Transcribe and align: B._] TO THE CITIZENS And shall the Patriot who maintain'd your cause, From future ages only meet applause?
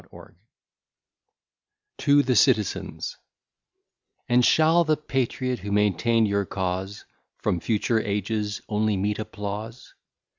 B._] 0.11 0.33
TO 1.99 2.23
THE 2.23 2.35
CITIZENS 2.35 3.17
And 4.27 4.43
shall 4.43 4.83
the 4.83 4.97
Patriot 4.97 5.59
who 5.59 5.71
maintain'd 5.71 6.27
your 6.27 6.43
cause, 6.45 7.05
From 7.37 7.59
future 7.59 7.99
ages 7.99 8.63
only 8.67 8.97
meet 8.97 9.19
applause? 9.19 9.93